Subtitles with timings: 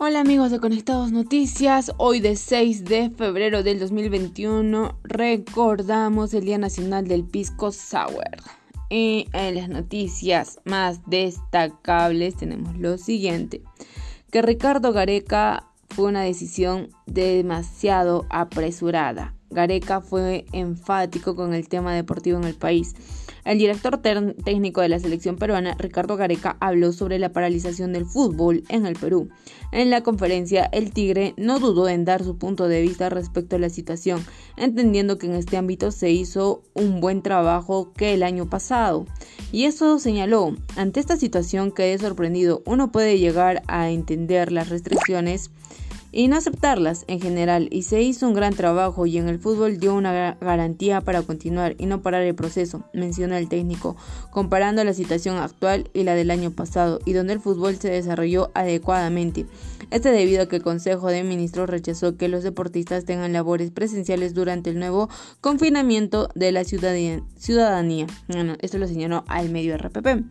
[0.00, 6.56] Hola amigos de Conectados Noticias, hoy de 6 de febrero del 2021 recordamos el Día
[6.56, 8.36] Nacional del Pisco Sour.
[8.90, 13.64] Y en las noticias más destacables tenemos lo siguiente,
[14.30, 19.34] que Ricardo Gareca fue una decisión demasiado apresurada.
[19.50, 22.94] Gareca fue enfático con el tema deportivo en el país
[23.48, 28.62] el director técnico de la selección peruana, Ricardo Gareca, habló sobre la paralización del fútbol
[28.68, 29.30] en el Perú.
[29.72, 33.58] En la conferencia, el Tigre no dudó en dar su punto de vista respecto a
[33.58, 34.22] la situación,
[34.58, 39.06] entendiendo que en este ámbito se hizo un buen trabajo que el año pasado.
[39.50, 45.50] Y eso señaló, ante esta situación quedé sorprendido, uno puede llegar a entender las restricciones
[46.12, 49.78] y no aceptarlas en general y se hizo un gran trabajo y en el fútbol
[49.78, 53.96] dio una garantía para continuar y no parar el proceso, menciona el técnico,
[54.30, 58.50] comparando la situación actual y la del año pasado y donde el fútbol se desarrolló
[58.54, 59.46] adecuadamente.
[59.90, 64.34] Este debido a que el Consejo de Ministros rechazó que los deportistas tengan labores presenciales
[64.34, 65.08] durante el nuevo
[65.40, 68.06] confinamiento de la ciudadanía.
[68.28, 70.24] Bueno, esto lo señaló al medio RPP.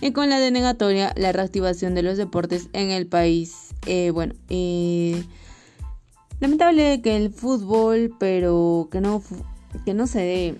[0.00, 5.24] Y con la denegatoria, la reactivación de los deportes en el país eh, bueno, eh,
[6.38, 9.22] lamentable que el fútbol, pero que no,
[9.84, 10.54] que no se dé.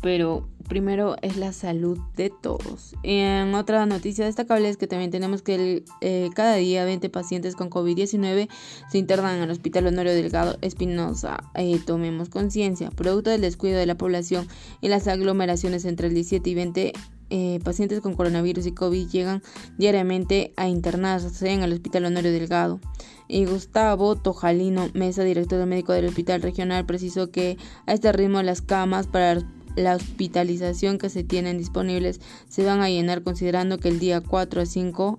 [0.00, 2.94] Pero primero es la salud de todos.
[3.02, 7.68] En otra noticia destacable es que también tenemos que eh, cada día 20 pacientes con
[7.68, 8.48] COVID-19
[8.90, 11.42] se internan en el Hospital Honorio Delgado Espinosa.
[11.84, 14.48] tomemos conciencia, producto del descuido de la población
[14.80, 16.92] y las aglomeraciones entre el 17 y 20
[17.36, 19.42] eh, pacientes con coronavirus y COVID llegan
[19.76, 22.78] diariamente a internarse en el Hospital Honorio Delgado.
[23.26, 28.62] Y Gustavo Tojalino, mesa director médico del Hospital Regional, precisó que a este ritmo las
[28.62, 29.42] camas para
[29.74, 34.62] la hospitalización que se tienen disponibles se van a llenar considerando que el día 4
[34.62, 35.18] a 5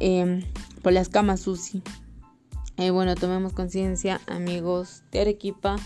[0.00, 0.42] em,
[0.82, 1.84] por las camas UCI.
[2.78, 5.76] Eh, bueno, tomemos conciencia, amigos de Arequipa,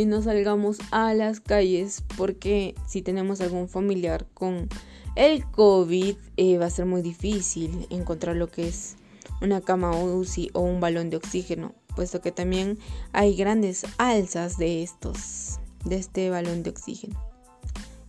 [0.00, 4.68] y no salgamos a las calles porque si tenemos algún familiar con
[5.14, 8.96] el COVID eh, va a ser muy difícil encontrar lo que es
[9.42, 12.78] una cama UCI o un balón de oxígeno, puesto que también
[13.12, 17.22] hay grandes alzas de estos, de este balón de oxígeno.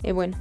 [0.04, 0.38] Eh, bueno,